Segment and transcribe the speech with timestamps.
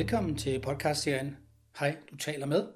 [0.00, 1.36] Velkommen til podcastserien
[1.78, 2.68] Hej, du taler med.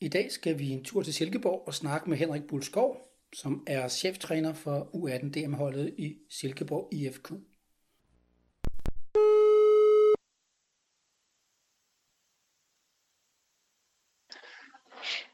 [0.00, 2.96] I dag skal vi en tur til Silkeborg og snakke med Henrik Bulskov,
[3.32, 7.32] som er cheftræner for U18 DM-holdet i Silkeborg IFK.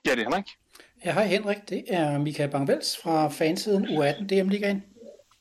[0.07, 0.45] Ja, det er Henrik.
[1.05, 1.69] Ja, hej Henrik.
[1.69, 4.83] Det er Michael Bangvels fra fansiden U18 DM-ligaen.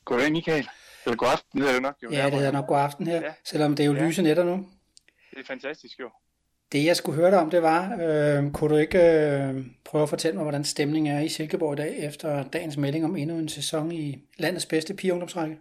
[0.04, 0.68] Goddag, Michael.
[1.04, 1.94] Eller god aften, det er det nok.
[2.02, 3.32] Jo, Ja, det hedder nok god aften her, Ja.
[3.44, 4.06] selvom det er jo Ja.
[4.06, 4.66] lyse nætter nu.
[5.38, 6.10] Det er fantastisk, jo.
[6.72, 10.08] Det jeg skulle høre dig om, det var, øh, kunne du ikke øh, prøve at
[10.08, 13.48] fortælle mig, hvordan stemningen er i Silkeborg i dag, efter dagens melding om endnu en
[13.48, 15.58] sæson i landets bedste pigeungdomsrække?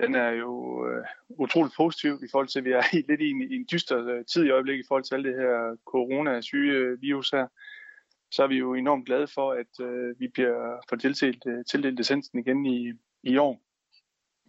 [0.00, 3.30] Den er jo øh, utroligt positiv i forhold til, at vi er i, lidt i
[3.30, 7.00] en, i en dyster øh, tid i øjeblikket i forhold til alt det her corona-syge
[7.00, 7.46] virus her.
[8.30, 11.96] Så er vi jo enormt glade for, at øh, vi bliver for tildelt, øh, tildelt
[11.96, 13.60] licensen igen i, i år.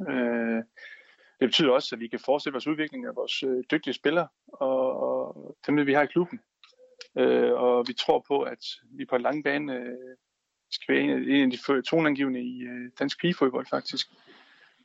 [0.09, 0.63] Øh,
[1.41, 4.99] det betyder også, at vi kan fortsætte vores udvikling af vores øh, dygtige spillere og,
[4.99, 6.39] og dem, vi har i klubben.
[7.17, 10.15] Øh, og vi tror på, at vi på en lang bane øh,
[10.71, 14.07] skal være en af, en af de fø- toneangivende i øh, dansk pigefodbold faktisk.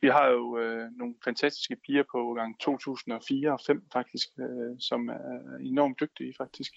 [0.01, 5.09] Vi har jo øh, nogle fantastiske piger på gang 2004 og 5 faktisk, øh, som
[5.09, 6.71] er enormt dygtige faktisk.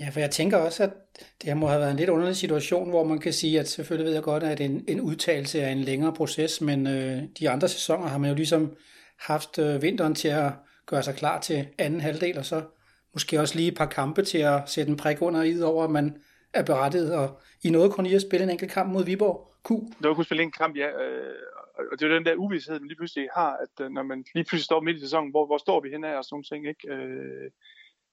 [0.00, 2.90] Ja, for jeg tænker også, at det her må have været en lidt underlig situation,
[2.90, 5.80] hvor man kan sige, at selvfølgelig ved jeg godt, at en, en udtalelse er en
[5.80, 8.76] længere proces, men øh, de andre sæsoner har man jo ligesom
[9.26, 10.52] haft øh, vinteren til at
[10.86, 12.62] gøre sig klar til anden halvdel, og så
[13.12, 15.90] måske også lige et par kampe til at sætte en prik under i over, at
[15.90, 16.22] man
[16.54, 19.70] er berettiget, og I nåede kun i at spille en enkelt kamp mod Viborg Q.
[20.02, 21.34] Der var kun spille en kamp, ja, øh,
[21.92, 24.24] og det er jo den der uvidshed, man lige pludselig har, at øh, når man
[24.34, 26.44] lige pludselig står midt i sæsonen, hvor, hvor står vi hen af og sådan nogle
[26.44, 27.52] ting, ikke?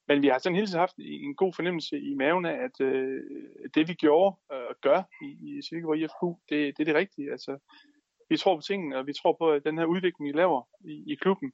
[0.07, 2.77] Men vi har sådan hele tiden haft en god fornemmelse i maven af, at
[3.75, 7.31] det vi gjorde og gør i, i Silkeborg IFQ, det, det er det rigtige.
[7.31, 7.57] Altså,
[8.29, 11.13] vi tror på tingene, og vi tror på, at den her udvikling, vi laver i,
[11.13, 11.51] i klubben,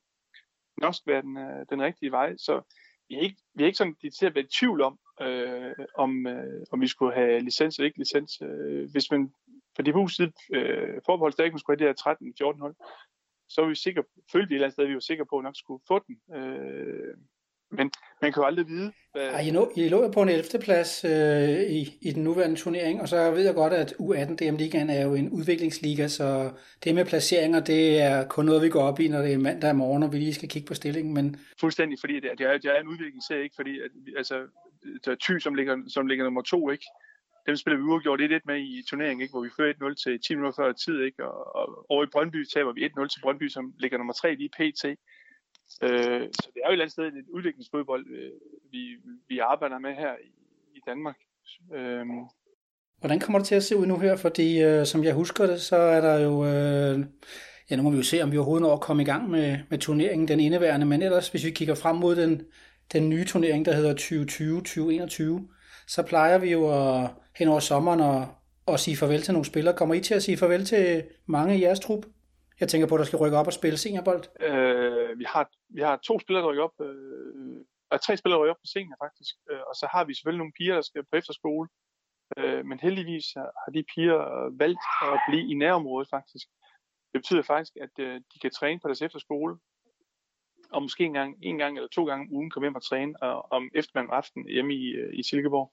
[0.81, 2.37] nok skal være den, øh, den rigtige vej.
[2.37, 2.61] Så
[3.09, 6.27] vi er ikke, vi er ikke sådan til at være i tvivl om, øh, om,
[6.27, 8.41] øh, om vi skulle have licens eller ikke licens.
[8.41, 9.33] Øh, hvis man
[9.75, 12.75] for de huset øh, forbeholdt ikke man skulle have det her 13-14 hold,
[13.47, 15.37] så var vi sikre, følte vi et eller andet sted, at vi var sikre på,
[15.37, 16.35] at nok skulle få den.
[16.35, 17.17] Øh,
[17.77, 17.91] men
[18.21, 18.91] man kan jo aldrig vide.
[19.11, 19.27] Hvad...
[19.29, 20.43] Ej, I, lå, I lå på en 11.
[20.63, 24.55] plads øh, i, i den nuværende turnering, og så ved jeg godt, at U18 DM
[24.55, 26.51] Ligaen er jo en udviklingsliga, så
[26.83, 29.75] det med placeringer, det er kun noget, vi går op i, når det er mandag
[29.75, 31.13] morgen, og vi lige skal kigge på stillingen.
[31.13, 33.55] Men Fuldstændig, fordi det er, det er, det er en udviklingsserie, ikke?
[33.55, 34.35] Fordi at, altså,
[35.05, 36.85] der er Thy, som ligger, som ligger nummer to, ikke?
[37.47, 39.31] Dem spiller vi uafgjort 1-1 med i turneringen, ikke?
[39.31, 41.25] Hvor vi fører 1-0 til 10 minutter før tid, ikke?
[41.25, 44.55] Og, og over i Brøndby taber vi 1-0 til Brøndby, som ligger nummer 3 lige
[44.57, 44.83] pt.
[45.83, 48.31] Øh, så det er jo et eller andet sted et udviklingsfodbold, øh,
[48.71, 50.31] vi, vi arbejder med her i,
[50.75, 51.17] i Danmark.
[51.73, 52.05] Øh,
[52.99, 54.15] hvordan kommer det til at se ud nu her?
[54.15, 56.45] Fordi øh, som jeg husker det, så er der jo...
[56.45, 57.05] Øh,
[57.69, 59.57] ja, nu må vi jo se, om vi overhovedet når at komme i gang med,
[59.69, 60.85] med turneringen, den indeværende.
[60.85, 62.41] Men ellers, hvis vi kigger frem mod den,
[62.93, 63.93] den nye turnering, der hedder
[65.45, 65.51] 2020-2021,
[65.87, 68.27] så plejer vi jo at hen over sommeren og,
[68.65, 69.75] og sige farvel til nogle spillere.
[69.75, 72.05] Kommer I til at sige farvel til mange i jeres trup?
[72.59, 74.23] Jeg tænker på, at der skal rykke op og spille seniorbold.
[74.49, 77.57] Øh, vi, har, vi har to spillere, der rykker op, øh,
[77.89, 79.35] og tre spillere, der rykker op på senior faktisk.
[79.49, 81.67] Øh, og så har vi selvfølgelig nogle piger, der skal på efterskole.
[82.37, 86.47] Øh, men heldigvis har de piger øh, valgt at blive i nærområdet faktisk.
[87.11, 89.57] Det betyder faktisk, at øh, de kan træne på deres efterskole,
[90.71, 93.13] og måske en gang, en gang eller to gange om ugen komme hjem og træne
[93.23, 95.71] øh, og, om eftermiddag aften hjemme i, øh, i Silkeborg.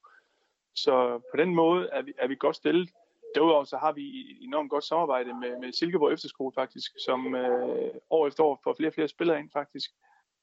[0.75, 2.91] Så på den måde er vi, er vi godt stillet.
[3.35, 7.91] Derudover så har vi et enormt godt samarbejde med, med Silkeborg Efterskole faktisk, som øh,
[8.11, 9.91] år efter år får flere og flere spillere ind faktisk.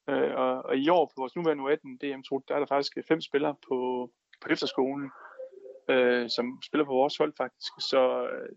[0.09, 2.97] Øh, og, og i år på vores nuværende 18 DM tro der er der faktisk
[2.97, 4.09] øh, fem spillere på,
[4.41, 5.11] på efterskolen,
[5.89, 7.73] øh, som spiller på vores hold faktisk.
[7.79, 8.49] Så øh,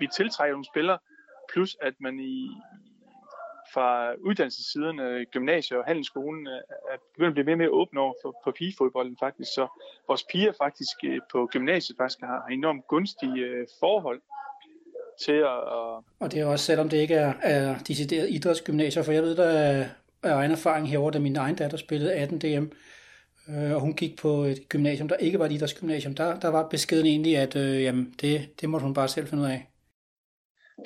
[0.00, 0.98] vi tiltrækker nogle spillere,
[1.52, 2.50] plus at man i
[3.74, 8.00] fra uddannelsessiden af gymnasiet og handelsskolen øh, er begyndt at blive mere og mere åbne
[8.00, 9.50] over for, for pigefodbolden faktisk.
[9.54, 9.66] Så
[10.08, 14.20] vores piger faktisk øh, på gymnasiet faktisk har, har enormt gunstige forhold
[15.24, 15.58] til at,
[16.20, 19.44] Og det er også, selvom det ikke er, er decideret idrætsgymnasier, for jeg ved, der
[19.44, 19.86] er,
[20.22, 22.64] er egen erfaring herover, da min egen datter spillede 18 DM,
[23.48, 26.14] øh, og hun gik på et gymnasium, der ikke var et idrætsgymnasium.
[26.14, 29.44] Der, der var beskeden egentlig, at øh, jamen, det, det måtte hun bare selv finde
[29.44, 29.71] ud af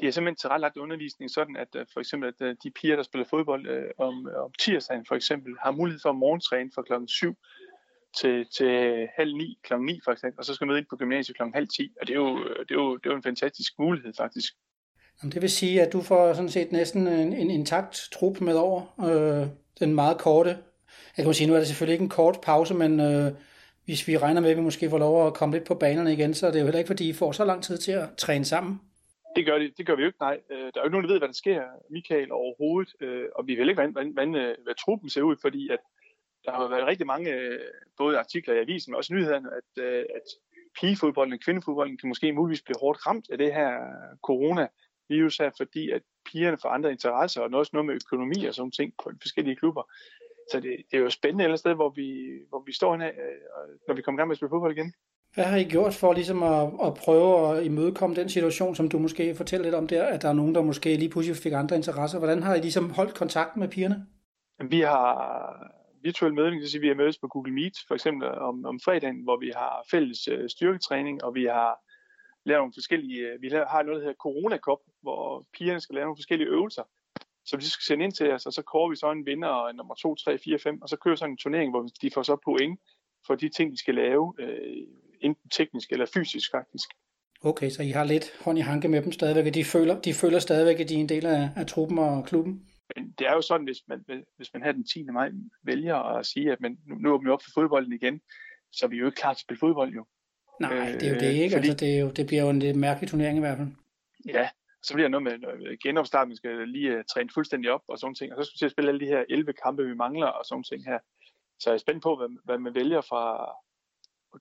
[0.00, 3.03] de har simpelthen tilrettelagt undervisning sådan, at øh, for eksempel at øh, de piger, der
[3.03, 6.83] spiller fodbold øh, om, øh, om tirsdagen for eksempel, har mulighed for at morgentræne fra
[6.83, 7.37] klokken 7
[8.21, 11.37] til, til halv ni, klokken 9 for eksempel, og så skal møde ind på gymnasiet
[11.37, 13.73] klokken halv 10, og det er jo, det er jo, det er jo en fantastisk
[13.79, 14.55] mulighed faktisk.
[15.23, 18.55] Jamen, det vil sige, at du får sådan set næsten en, en intakt trup med
[18.55, 19.49] over øh,
[19.81, 20.59] den meget korte.
[21.17, 23.33] Jeg kan sige, nu er det selvfølgelig ikke en kort pause, men øh,
[23.85, 26.35] hvis vi regner med, at vi måske får lov at komme lidt på banerne igen,
[26.35, 28.44] så er det jo heller ikke, fordi I får så lang tid til at træne
[28.44, 28.81] sammen.
[29.37, 30.41] Det gør, det, det gør vi jo ikke, nej.
[30.50, 32.94] Øh, Der er jo ikke nogen, der ved, hvad der sker, Michael, overhovedet.
[33.00, 35.79] Øh, Og vi ved ikke, hvordan, hvordan, øh, hvad truppen ser ud, fordi at
[36.44, 37.61] der har været rigtig mange, øh,
[37.97, 40.23] både artikler i avisen, men også nyhederne, at, øh, at
[40.81, 43.71] pigefodbolden og kvindefodbolden kan måske muligvis blive hårdt ramt af det her
[44.23, 46.03] coronavirus her, fordi at
[46.33, 49.56] pigerne får andre interesser, og også noget med økonomi og sådan ting på de forskellige
[49.56, 49.83] klubber.
[50.53, 52.09] Så det, det er jo spændende et eller sted, hvor vi,
[52.49, 53.12] hvor vi står her,
[53.88, 54.94] når vi kommer i gang med at spille fodbold igen.
[55.37, 58.99] Hvad har I gjort for ligesom at, at prøve at imødekomme den situation, som du
[58.99, 61.77] måske fortæller lidt om der, at der er nogen, der måske lige pludselig fik andre
[61.77, 62.19] interesser?
[62.19, 64.06] Hvordan har I ligesom holdt kontakten med pigerne?
[64.71, 65.06] Vi har
[66.03, 68.81] virtuel mødning, det vil sige, vi har mødes på Google Meet, for eksempel om, om
[68.85, 71.73] fredagen, hvor vi har fælles øh, styrketræning, og vi har
[72.49, 76.05] lavet nogle forskellige, øh, vi har noget, der hedder Corona Cup, hvor pigerne skal lave
[76.05, 76.83] nogle forskellige øvelser,
[77.44, 79.75] som de skal sende ind til os, og så kårer vi så en vinder øh,
[79.75, 82.37] nummer 2, 3, 4, 5, og så kører sådan en turnering, hvor de får så
[82.44, 82.81] point
[83.27, 84.87] for de ting, de skal lave, øh,
[85.20, 86.88] enten teknisk eller fysisk faktisk.
[87.40, 90.14] Okay, så I har lidt hånd i hanke med dem stadigvæk, og de føler, de
[90.14, 92.66] føler stadigvæk, at de er en del af, af truppen og klubben?
[92.96, 94.04] Men det er jo sådan, hvis man,
[94.36, 95.04] hvis man her den 10.
[95.04, 95.30] maj
[95.62, 98.20] vælger at sige, at man, nu, nu åbner vi op for fodbolden igen,
[98.72, 100.06] så er vi jo ikke klar til at spille fodbold jo.
[100.60, 101.56] Nej, det er jo det ikke.
[101.56, 103.68] Fordi, altså, det, er jo, det bliver jo en lidt mærkelig turnering i hvert fald.
[104.26, 104.48] Ja,
[104.82, 108.14] så bliver der noget med genopstart, man skal lige uh, træne fuldstændig op og sådan
[108.14, 110.26] ting, og så skal vi til at spille alle de her 11 kampe, vi mangler
[110.26, 110.98] og sådan ting her.
[111.58, 113.22] Så jeg er spændt på, hvad, hvad man vælger fra,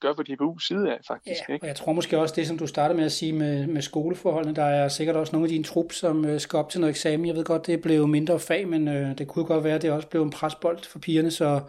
[0.02, 1.42] gøre for DBU's side af, faktisk.
[1.50, 1.64] Ja, ikke?
[1.64, 4.56] og jeg tror måske også det, som du startede med at sige med, med skoleforholdene,
[4.56, 7.26] der er sikkert også nogle af dine trup, som øh, skal op til noget eksamen.
[7.28, 9.92] Jeg ved godt, det blev mindre fag, men øh, det kunne godt være, at det
[9.92, 11.62] også blev en presbold for pigerne, så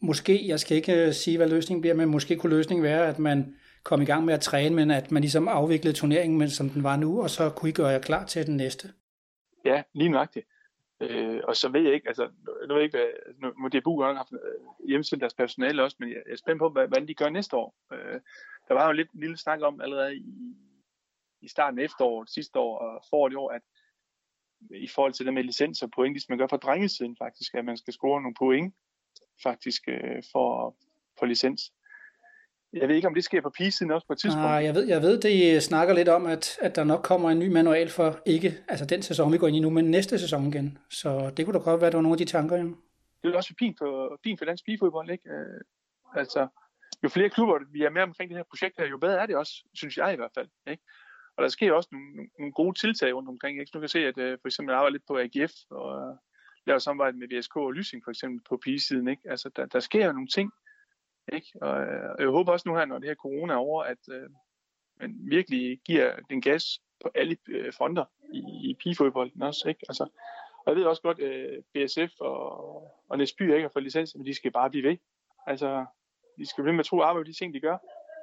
[0.00, 3.18] måske, jeg skal ikke øh, sige, hvad løsningen bliver, men måske kunne løsningen være, at
[3.18, 6.70] man kom i gang med at træne, men at man ligesom afviklede turneringen, men som
[6.70, 8.88] den var nu, og så kunne I gøre jer klar til den næste.
[9.64, 10.46] Ja, lige nøjagtigt.
[11.00, 12.30] Øh, og så ved jeg ikke, altså,
[12.68, 15.96] nu ved jeg ikke, hvad, nu må DBU have haft øh, hjemmestillet deres personale også,
[16.00, 17.74] men jeg er spændt på, hvad, hvad de gør næste år.
[17.92, 18.20] Øh,
[18.68, 20.56] der var jo lidt en lille snak om allerede i,
[21.40, 23.62] i starten af efteråret, sidste år og foråret i år, at
[24.70, 27.64] i forhold til det med licenser og point, hvis man gør for drengesiden faktisk, at
[27.64, 28.74] man skal score nogle point
[29.42, 30.76] faktisk øh, for,
[31.18, 31.72] for licens.
[32.72, 34.44] Jeg ved ikke, om det sker på pigesiden også på et tidspunkt.
[34.44, 37.38] Nej, jeg ved, jeg ved, det snakker lidt om, at, at der nok kommer en
[37.38, 40.46] ny manual for ikke, altså den sæson, vi går ind i nu, men næste sæson
[40.46, 40.78] igen.
[40.90, 42.76] Så det kunne da godt være, at der var nogle af de tanker, jo.
[43.22, 45.30] Det er også fint for, fint for dansk pigefodbold, ikke?
[45.30, 45.60] Øh,
[46.16, 46.48] altså,
[47.02, 49.36] jo flere klubber, vi er med omkring det her projekt her, jo bedre er det
[49.36, 50.82] også, synes jeg i hvert fald, ikke?
[51.36, 53.70] Og der sker også nogle, nogle gode tiltag rundt omkring, ikke?
[53.74, 56.16] Nu kan se, at uh, for eksempel jeg arbejder lidt på AGF, og uh,
[56.66, 59.22] laver samarbejde med VSK og Lysing for eksempel på pigesiden, ikke?
[59.24, 60.52] Altså, der, der sker jo nogle ting,
[61.32, 61.48] ikke?
[61.62, 64.08] Og, øh, og jeg håber også nu her, når det her corona er over, at
[64.12, 64.30] øh,
[65.00, 66.64] man virkelig giver den gas
[67.02, 69.68] på alle øh, fronter i, i pigefodbolden også.
[69.68, 69.80] Ikke?
[69.88, 70.04] Altså,
[70.66, 74.14] og jeg ved også godt, at øh, BSF og, og Næsby ikke har fået licens,
[74.16, 74.96] men de skal bare blive ved.
[75.46, 75.84] Altså,
[76.38, 77.76] de skal blive med at tro arbejde de ting, de gør.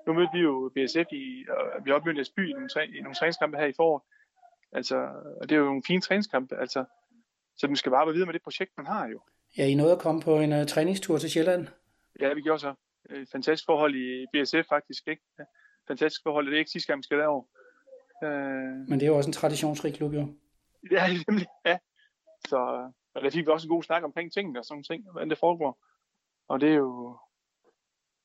[0.07, 3.15] Nu mødte vi jo BSF i, og vi har opmødt Næsby i nogle, i nogle
[3.15, 4.03] træningskampe her i foråret.
[4.71, 4.95] Altså,
[5.41, 6.85] og det er jo nogle fine træningskampe, altså.
[7.57, 9.21] Så man skal bare være videre med det projekt, man har jo.
[9.57, 11.67] Ja, I nåede at komme på en uh, træningstur til Sjælland.
[12.19, 12.73] Ja, vi gjorde så
[13.09, 15.23] et øh, fantastisk forhold i BSF faktisk, ikke?
[15.87, 17.43] Fantastisk forhold, det er ikke sidste gang, vi skal derover.
[18.23, 18.89] Øh...
[18.89, 20.27] Men det er jo også en traditionsrig klub, jo.
[20.91, 21.77] Ja, nemlig, ja.
[22.47, 22.57] Så,
[23.13, 25.37] og der fik vi også en god snak omkring tingene og sådan ting, hvordan det
[25.37, 25.79] foregår.
[26.47, 27.17] Og det er jo,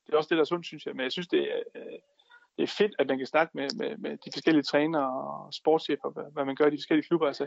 [0.06, 0.94] det er også det, der er sundt, synes jeg.
[0.96, 1.99] Men jeg synes, det er, øh,
[2.56, 6.10] det er fedt, at man kan snakke med, med, med de forskellige trænere og sportschefer,
[6.10, 7.27] hvad, hvad man gør i de forskellige klubber.
[7.27, 7.44] Altså,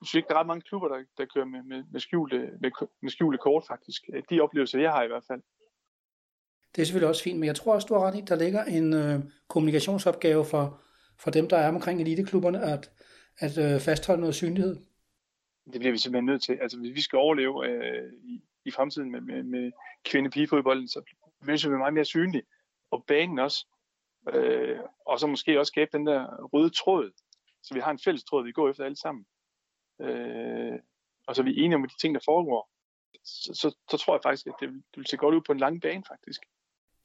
[0.00, 2.38] jeg synes ikke, der er ret mange klubber, der, der kører med, med, med, skjulte,
[2.60, 2.70] med,
[3.02, 4.02] med skjulte kort, faktisk.
[4.30, 5.42] De oplevelser, jeg har i hvert fald.
[6.74, 8.64] Det er selvfølgelig også fint, men jeg tror også, du har ret i, der ligger
[8.64, 10.80] en øh, kommunikationsopgave for,
[11.18, 12.90] for dem, der er omkring eliteklubberne, at,
[13.38, 14.76] at øh, fastholde noget synlighed.
[15.72, 16.58] Det bliver vi simpelthen nødt til.
[16.60, 19.72] Altså, hvis vi skal overleve øh, i, i fremtiden med, med, med
[20.04, 21.02] kvinde-pigefodbolden, så
[21.42, 22.42] bliver vi meget mere synlige.
[22.90, 23.66] Og banen også.
[24.34, 27.10] Øh, og så måske også skabe den der røde tråd,
[27.62, 29.24] så vi har en fælles tråd, vi går efter alle sammen.
[30.00, 30.78] Øh,
[31.26, 32.70] og så er vi enige om de ting, der foregår.
[33.24, 35.58] Så, så, så tror jeg faktisk, at det, det vil se godt ud på en
[35.58, 36.42] lang bane, faktisk.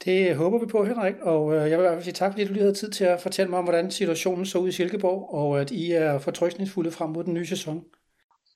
[0.05, 2.45] Det håber vi på, Henrik, og øh, jeg vil i hvert fald sige tak, fordi
[2.45, 5.33] du lige havde tid til at fortælle mig om, hvordan situationen så ud i Silkeborg,
[5.33, 7.85] og at I er fortrøstningsfulde frem mod den nye sæson.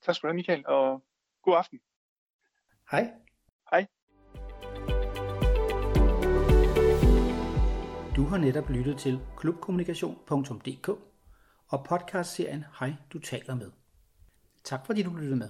[0.05, 1.03] Tak skal du have, Michael, og
[1.43, 1.79] god aften.
[2.91, 3.11] Hej.
[3.71, 3.85] Hej.
[8.15, 10.89] Du har netop lyttet til klubkommunikation.dk
[11.67, 13.71] og podcastserien Hej, du taler med.
[14.63, 15.49] Tak fordi du lyttede med.